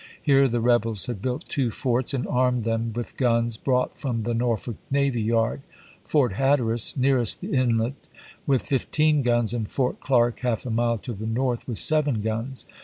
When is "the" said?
0.47-0.61, 4.23-4.33, 7.39-7.53, 11.13-11.27